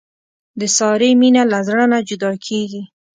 [0.59, 2.81] د سارې مینه له زړه نه جدا کېږي.